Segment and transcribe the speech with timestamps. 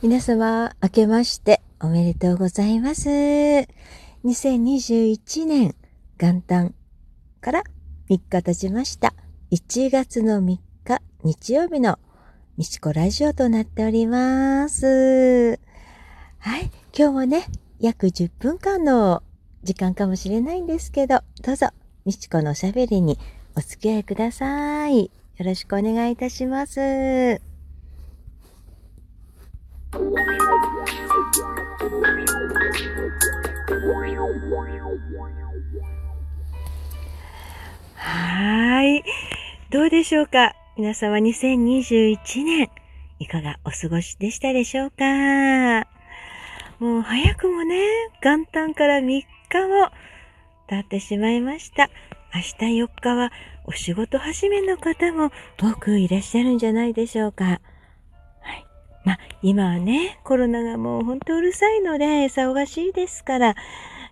[0.00, 3.08] 皆様、明けましておめでとうございます。
[3.08, 5.74] 2021年
[6.18, 6.72] 元旦
[7.40, 7.64] から
[8.08, 9.12] 3日経ちました。
[9.50, 11.98] 1月の3日日曜日の
[12.56, 15.58] みちこラジオとなっております。
[16.38, 17.46] はい、今日もね、
[17.80, 19.24] 約10分間の
[19.64, 21.70] 時間かもしれないんですけど、どうぞ、
[22.04, 23.18] みちこのおしゃべりに
[23.56, 25.06] お付き合いください。
[25.06, 25.10] よ
[25.40, 27.47] ろしくお願いいたします。
[29.90, 29.98] は
[38.84, 39.02] い。
[39.70, 40.54] どうでしょうか？
[40.76, 42.70] 皆様2021年、
[43.18, 45.86] いかがお過ごしでしたでしょうか？
[46.78, 47.80] もう早くもね、
[48.22, 49.26] 元旦から3日も
[50.68, 51.88] 経ってしまいました。
[52.34, 53.32] 明日4日は
[53.64, 57.62] お仕事始めの方も多くいらっしゃるんじゃないでしょうか。
[59.08, 63.54] まあ、今はね、コロナがもうほんとうるさいので、騒がしいですから、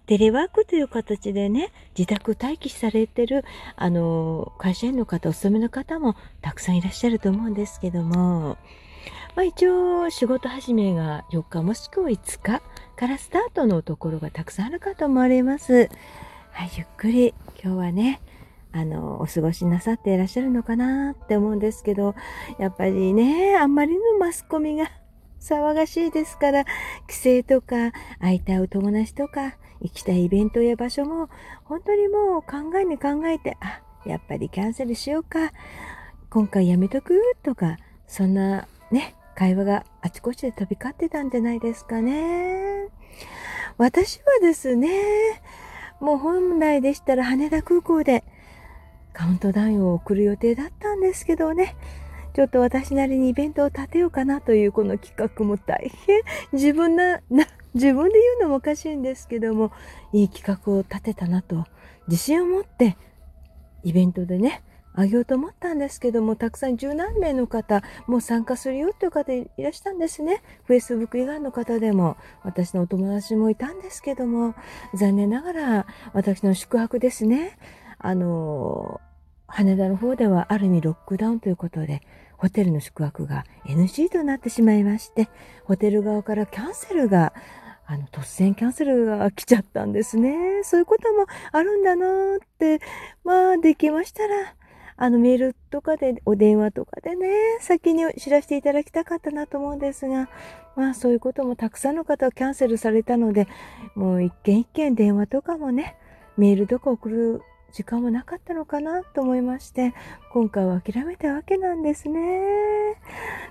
[0.06, 3.44] テレワークという形でね、自宅待機されてる、
[3.76, 8.56] あの、会社員の方、お勤めの方もたくさんいらっしゃると思うんですけども、
[9.34, 12.62] まあ一応仕事始めが4日もしくは5日
[12.96, 15.90] からスタートのところがたくさんあるかと思われます。
[16.52, 18.22] はい、ゆっくり今日はね、
[18.76, 22.14] あの、お過ごしなさっていらっしゃるのかなって思うんですけど、
[22.58, 24.90] やっぱりね、あんまりのマスコミが
[25.40, 26.64] 騒がしいですから、
[27.08, 31.30] 帰省とか、会いたいお友達とか、行きたいイベントや場所も、
[31.64, 35.52] 本当にもう考えに考えて、あ、やっぱりキャンセルしようか、
[36.28, 42.88] 今回やめとくとか、そんなね、会話があちこちで飛び交ってたんじゃないですかね。
[43.78, 44.90] 私はですね、
[45.98, 48.22] もう本来でしたら羽田空港で
[49.16, 51.74] カウントダウンを送る予定だったんですけどね、
[52.34, 56.20] ちょっと私なりにイベントを立てようかなというこの企画も大変
[56.52, 59.72] 自分な、な、自分で言うのもおかしいんですけども、
[60.12, 61.64] いい企画を立てたなと、
[62.08, 62.98] 自信を持って
[63.84, 70.42] イベントでね、あげようと思ったんですけども、たくさん十何名の方、もう参加するよっていう方いらしたんですね。
[70.68, 74.54] Facebook 以外の方でも、私のお友達もいたんですけども、
[74.94, 77.58] 残念ながら私の宿泊ですね。
[77.98, 79.00] あの、
[79.48, 82.02] 羽田の方ではある意味ロックダウンということで、
[82.36, 85.28] ホテルの宿泊が NG となってしまいまして、
[85.64, 87.32] ホテル側からキャンセルが、
[87.86, 90.62] あの、突然キャンセルが来ちゃったんですね。
[90.64, 92.80] そういうこともあるんだなーって、
[93.24, 94.54] まあ、できましたら、
[94.98, 97.28] あの、メールとかで、お電話とかでね、
[97.60, 100.28] 先に知らせていただきたかったなと思うんですが、
[100.74, 103.46] まあ、そういうこともたくさんの方はキャンセルされたので、
[103.94, 105.96] もう一件一件電話とかもね、
[106.36, 107.42] メールとか送る
[107.76, 109.92] 時間もなかったのかなと思いまして、
[110.32, 112.40] 今回は諦めたわけなんですね。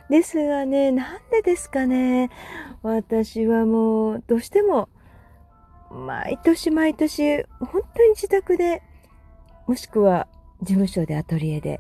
[0.10, 2.32] ですがね、なんでですかね。
[2.82, 4.90] 私はもう、どうしても、
[5.92, 8.82] 毎年毎年、本当に自宅で、
[9.68, 10.28] もしくは
[10.64, 11.80] 事務所でアトリエで、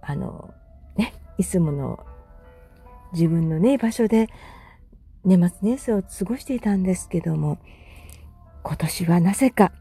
[0.00, 0.54] あの、
[0.96, 2.06] ね、いつもの
[3.12, 4.28] 自分のね、場所で
[5.26, 7.58] 年末年始を過ごしていたんですけども、
[8.62, 9.72] 今年はなぜか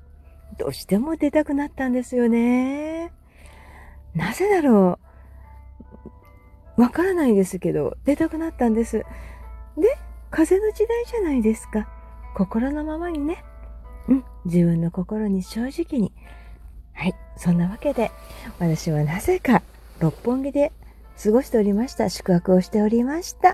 [0.57, 3.11] どうしても出たくなったんですよね。
[4.15, 4.99] なぜだろ
[6.77, 6.81] う。
[6.81, 8.97] わからないですけど、出たくなったんです。
[8.97, 9.05] で、
[10.31, 11.89] 風の時代じゃないですか。
[12.35, 13.43] 心のままにね。
[14.07, 16.13] うん、自分の心に正直に。
[16.93, 18.11] はい、そんなわけで、
[18.59, 19.61] 私はなぜか
[19.99, 20.71] 六本木で
[21.21, 22.09] 過ごしておりました。
[22.09, 23.53] 宿泊をしておりました。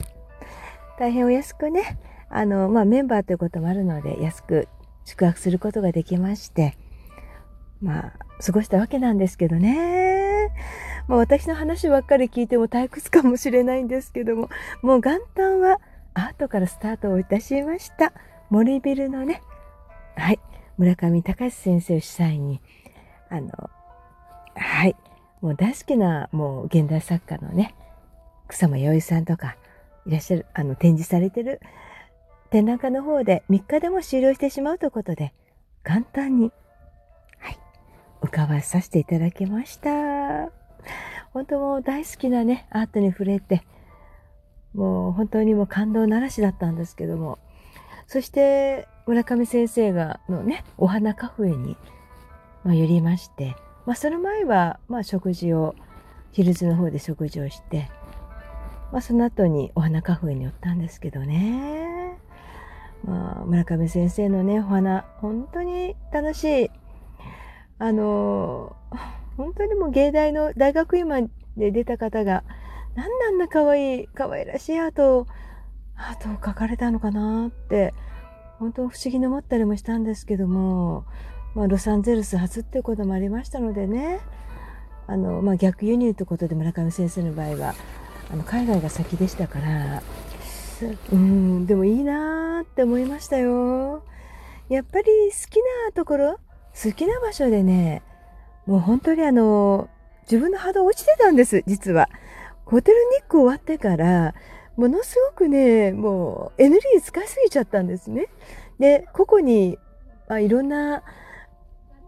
[0.98, 1.98] 大変お安くね、
[2.30, 4.68] あの、まあ、メンバーということもあるので、安く
[5.04, 6.78] 宿泊することができまして、
[7.82, 8.14] まあ、
[8.44, 10.50] 過ごしたわけなんですけどね。
[11.08, 14.50] まあ、私の話ばっかり聞いても退屈かもしれないんですけども、
[14.82, 15.80] もう元旦は
[16.14, 18.14] アートからスタートをいたしました。
[18.50, 19.42] 森ビルのね、
[20.16, 20.40] はい、
[20.78, 22.62] 村上隆先生主催に、
[23.30, 23.50] あの、
[24.56, 24.96] はい、
[25.42, 27.76] もう大好きな、もう現代作家のね、
[28.48, 29.58] 草間彌生さんとか、
[30.06, 31.60] いらっしゃる、あの、展示されてる
[32.56, 35.34] 展覧会の方で3日でも終了してしまうということで、
[35.84, 36.52] 簡単に
[38.22, 39.90] 伺わさせていただきました。
[41.34, 43.64] 本当もう大好きなね、アートに触れて、
[44.74, 47.40] もう本当にもう感動ならしだったんですけども、
[48.08, 51.78] そして村上先生がのね、お花カフェに、
[52.64, 55.76] まあ、寄りまして、まあその前は、まあ食事を、
[56.32, 57.90] ヒルズの方で食事をして、
[58.92, 62.18] まあその後にお花カフェに寄ったんですけどね。
[63.04, 66.72] まあ村上先生のね、お花、本当に楽しい
[67.78, 68.76] あの
[69.38, 71.22] 本当にもう芸大の大学院ま
[71.58, 72.44] で出た方が、
[72.96, 75.28] なんであんな可愛い、可愛らしいアートを
[75.98, 77.94] アートを描かれたのかなって
[78.60, 81.06] 本当不思議に思ったりもしたんですけども、
[81.56, 84.20] まあ、ロサンゼルス初っていうこともありましたのでね
[85.08, 87.76] あの、まあ、逆輸入ということで村上先生の場合は
[88.32, 90.02] あの海外が先でしたから
[91.12, 94.04] うんでもいいなーって思いましたよ。
[94.68, 96.40] やっぱり好きなところ
[96.84, 98.04] 好きな場所でね
[98.66, 99.90] もう本当にあの
[100.24, 102.10] 自分の波動落ちてたんです実は
[102.66, 104.34] ホテル日光終わってから
[104.76, 108.28] ものすごくねもうエネルギー使いすぎちゃったんですね
[108.80, 109.78] で個々に、
[110.28, 111.04] まあ、いろんな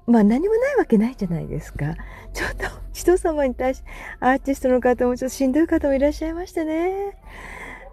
[0.08, 1.96] まあ何もないわけないじゃないですか。
[2.34, 3.90] ちょっと人様に対して
[4.22, 7.18] アーティストの方もちょっとしんどい方もいらっしゃいましてね。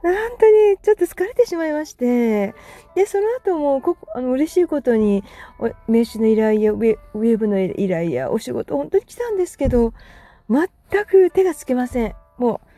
[0.04, 2.54] 本当にちょっと疲れてしまいまして。
[2.94, 5.24] で、その後もこあの嬉しいことに
[5.88, 9.94] 名刺の依頼やウェブの依頼やお仕事本当に来たんですけど、
[10.50, 10.68] 全
[11.06, 12.14] く手がつきません。
[12.36, 12.68] もう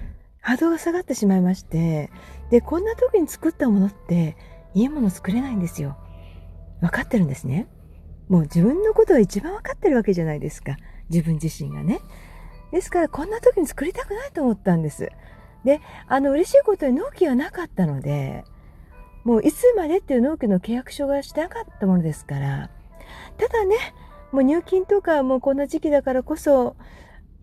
[0.40, 2.10] 波動が下がってしまいまして。
[2.50, 4.36] で、こんな時に作ったものって
[4.74, 5.96] いいもの作れないんですよ。
[6.80, 7.66] 分かってるんですね。
[8.28, 10.76] もう自分のことは一番分かってるわけじゃないですか。
[11.10, 12.00] 自分自身がね。
[12.70, 15.10] ですからこんな時に作りたくないと思ったんです。
[15.66, 18.44] で、あの嬉しいことに納期がなかったので、
[19.24, 22.70] もういつまでっていう納期の契約書がしてなかったものですから、
[23.36, 23.76] ただね、
[24.32, 26.76] もう入金とかもうこんな時期だからこそ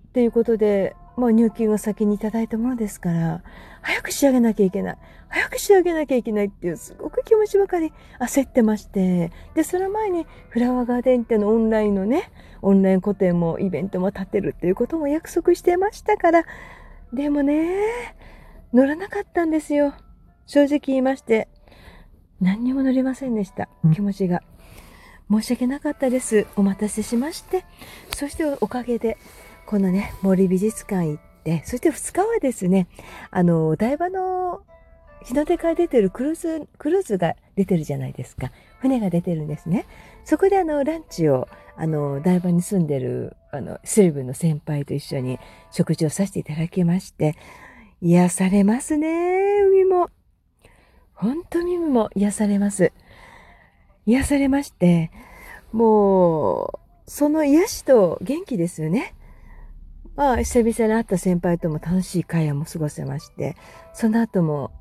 [0.08, 3.44] っていうことで、もう入金を先にいただいたものですから、
[3.82, 4.98] 早く仕上げなきゃいけない。
[5.28, 9.32] 早く仕上げなきゃいけないっていうすごく気持ちばかり焦ってまして。
[9.54, 12.32] で、その前にフラワーガーデンってのオンラインのね、
[12.62, 16.46] オンライン個展もイベントも立てるっていうことも約束してましたから、
[17.14, 18.16] でもね、
[18.74, 19.94] 乗らなかったんですよ。
[20.48, 21.48] 正直言いまして。
[22.42, 23.70] 何にも乗りませんでした。
[23.94, 24.42] 気持ちが。
[25.30, 26.48] 申し訳なかったです。
[26.56, 27.66] お待たせしまして。
[28.16, 29.18] そしておかげで、
[29.68, 32.88] このね、森美術館行って、そして2日はですね、
[33.30, 34.64] あの、台場の
[35.24, 38.52] 日の出から出てるクルーズ、クルーズが出てるじゃないですか。
[38.80, 39.86] 船が出てるんですね。
[40.26, 45.40] そこであの、ランチを、あの、台場に住んでる、あの、スリブの先輩と一緒に
[45.72, 47.36] 食事をさせていただきまして、
[48.02, 50.10] 癒されますね、海も。
[51.14, 52.92] 本当に海も癒されます。
[54.06, 55.12] 癒されまして、
[55.72, 59.16] もう、その癒しと元気ですよね。
[60.16, 63.56] まあ、久々に会った先輩とも楽しい会話も過ごせまして、
[63.94, 64.72] その後も、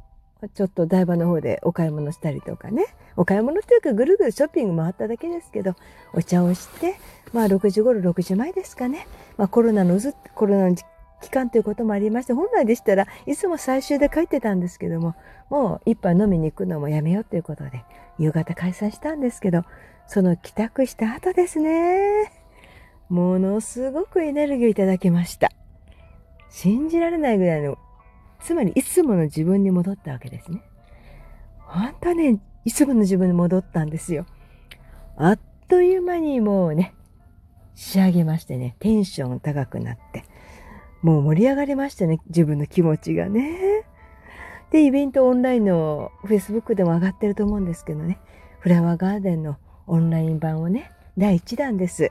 [0.49, 2.87] ちょっと台場の方でお買い物したりとかね、
[3.17, 5.75] お買い物というかぐるぐるショッピング回っただけですけど、
[6.15, 6.97] お茶をして、
[7.33, 9.07] まあ6時頃6時前ですかね、
[9.37, 10.77] まあコロナのずコロナの
[11.23, 15.15] 期間ということもありまして、本来でしたらいつも最終で帰ってたんですけども、
[15.51, 17.85] もう一杯飲みに行くのもやめようということで、
[18.19, 19.65] 夕方解散したんですけど、
[20.07, 22.33] その帰宅した後ですね。
[23.09, 25.51] ものすごくエネルギーをいただきました。
[26.51, 27.79] 信じられないぐらいの、
[28.43, 30.63] つまりいつもの自分に戻ったわけですね。
[31.59, 34.27] 本当ね、いつもの自分に戻ったんですよ。
[35.17, 36.95] あっという間にもうね、
[37.75, 40.25] 仕上げましてね、テンション高くなって、
[41.03, 43.85] もう盛り上がりましたね、自分の気持ちがね。
[44.71, 48.19] で、イベントオンラインの Facebook でも上がってると思うんですけどね、
[48.61, 49.57] フラワーガーデンの
[49.87, 52.11] オンライン版をね、第1弾です。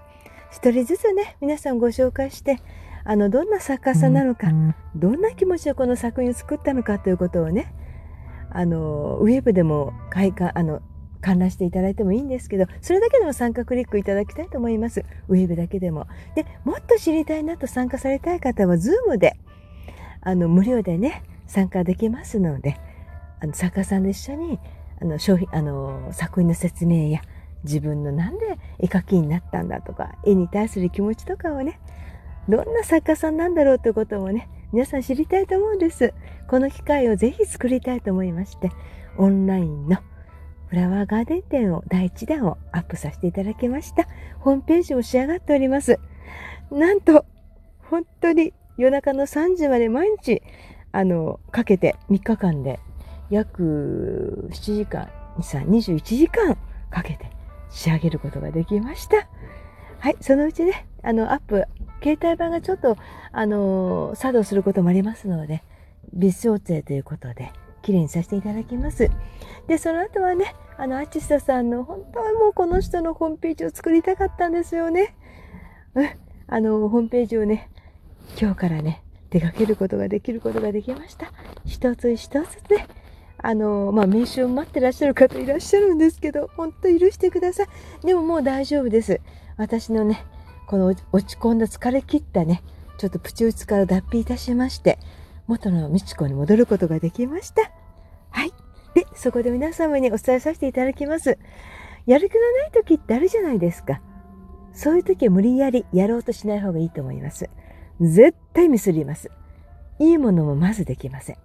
[0.51, 2.59] 一人ずつね皆さんご紹介して
[3.03, 4.47] あのどんな作家さんなのか、
[4.95, 7.73] どんな気持ちでこの作品を作ったのかということをね
[8.49, 10.81] あのウェブでも開花あの
[11.21, 15.05] 観覧していただいてもいいんですけどそれだけでも参加クリックいただきたいと思います。
[15.27, 16.07] ウェブだけでも。
[16.35, 19.37] でもっと知りたいなと参加されたい方は Zoom で
[20.21, 22.77] あの無料でね参加できますので
[23.39, 24.59] あの作家さんと一緒に
[25.01, 27.21] あの商品あの作品の説明や
[27.63, 31.79] 自分のなんで絵描きになったんだとか、絵に対する気持ちとかをね、
[32.49, 36.13] どんな作家さんなんだろうということもね、皆さん知りたいと思うんです。
[36.47, 38.71] この機会をぜひ作りたいと思いまして、
[39.17, 39.97] オンラインの
[40.67, 44.07] フラワーガーデン展を第1弾をアップさせていただきました。
[44.39, 45.99] ホームページも仕上がっております。
[46.71, 47.25] なんと、
[47.89, 50.41] 本当に夜中の3時まで毎日、
[50.93, 52.79] あの、かけて3日間で
[53.29, 56.57] 約7時間、2、3、21時間
[56.89, 57.29] かけて
[57.69, 59.27] 仕上げることができました。
[59.99, 61.65] はい、そのうちね、あの、アップ、
[62.03, 62.97] 携帯版がちょっと、
[63.31, 65.63] あの作動することもありますので、
[66.13, 69.09] 別調整ということで、綺麗にさせていただきます。
[69.67, 75.15] で、その後はね、あの、アーティストさんの、本当はもうこの人のホームページを作りたかったんですよね。
[75.95, 76.09] うん、
[76.47, 77.69] あの、ホームページをね、
[78.39, 81.31] 今日からね、出かけることができることができました。
[81.65, 82.87] 一つ一つね、
[83.37, 88.05] あの、まあ、名刺を待ってらっしゃる方いらっしゃるんですけど、本当許してください。
[88.05, 89.19] でももう大丈夫です。
[89.57, 90.25] 私のね、
[90.71, 92.63] この落ち込んだ疲れ切ったね、
[92.97, 94.99] ちょっとプチ打ちから脱皮いたしまして、
[95.45, 97.69] 元の美智子に戻ることができました。
[98.29, 98.53] はい
[98.95, 99.05] で。
[99.13, 101.37] そこで皆様にお伝えさせていただきます。
[102.05, 103.99] やる気のない時ってあるじゃないですか。
[104.71, 107.49] そういう時は無理やりやろうとしない方がいいと思います。
[107.99, 109.29] 絶対ミスります。
[109.99, 111.37] いいものもまずできません。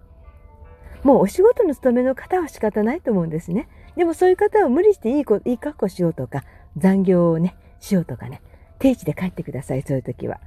[1.03, 3.67] もうお仕事の勤めの方は仕方ないと思うんですね。
[3.97, 6.45] でもそういう方は無理していい、いい格好しようとか、
[6.77, 8.41] 残業をね、しようとかね、
[8.79, 10.39] 定時で帰ってください、そういう時は。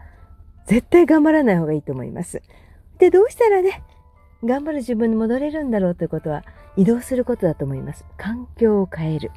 [0.66, 2.42] 絶対頑張らない方がいいと思います。
[2.98, 3.82] で、どうしたらね、
[4.44, 6.44] 頑張る自分に戻れるんだろうということは、
[6.76, 8.04] 移動することだと思います。
[8.16, 9.30] 環境を変える。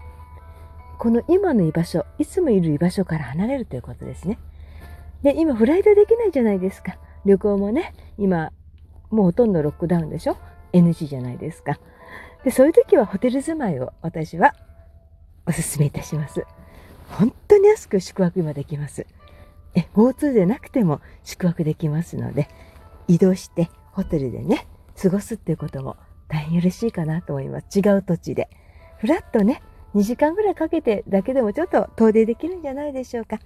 [0.99, 4.37] この今の居場所、いつもいる居場所から離れるということですね。
[5.23, 6.97] で、今フライトできないじゃないですか。
[7.25, 8.51] 旅行もね、今、
[9.09, 10.37] もうほとんどロックダウンでしょ
[10.73, 11.79] ?NG じゃないですか。
[12.43, 14.53] で、そういう時はホテル住まいを私は
[15.47, 16.45] お勧めいたします。
[17.13, 19.05] 本当に安く宿泊今できます。
[19.93, 22.47] GoTo でなくても宿泊できますので、
[23.07, 24.67] 移動してホテルでね、
[25.01, 27.79] 過ごすっていうことも大変嬉しいかなと思います。
[27.79, 28.49] 違う土地で。
[28.97, 29.61] ふらっとね、
[29.95, 33.39] 2時間ぐらいかけてだけでもちょっと遠出できるんじゃないでしょうか。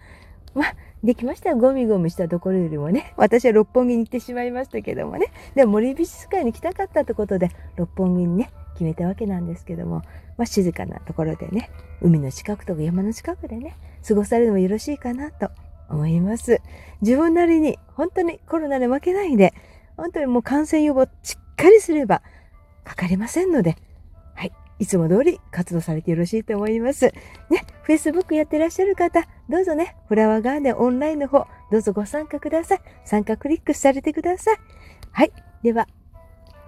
[0.53, 10.01] まあ、できましたゴミゴミしたところよりもね、 私は六本木に行ってしまいましたけどもね、でも森美術館に来たかったってことで、六本木にね、決めたわけなんですけども、
[10.37, 11.69] まあ、静かなところでね、
[12.01, 13.75] 海の近くとか山の近くでね、
[14.07, 15.49] 過ごされるのもよろしいかなと
[15.89, 16.61] 思います。
[17.01, 19.53] 自分なりに、本当にコロナで負けないで、
[19.97, 22.21] 本当にもう感染予防しっかりすれば
[22.83, 23.77] かかりませんので、
[24.79, 24.85] い。
[24.85, 27.05] つも通り活動されてよろしいと思います。
[27.05, 27.13] ね、
[27.87, 32.79] Facebook やってらっしゃる方、どうぞね、フラワーガーデンオンラインの方、どうぞご参加ください。
[33.05, 34.57] 参加クリックされてください。
[35.11, 35.31] はい。
[35.63, 35.87] では、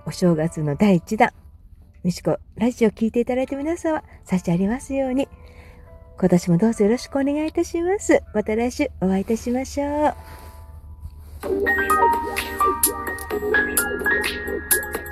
[0.05, 1.33] お正月の第1弾、
[2.03, 5.27] みしこラジオを聞いていただいた皆様、差しありますように、
[6.19, 8.21] 今年もどうぞよろしくお願いいたします。
[8.33, 10.13] また来週お会いいたしましょう。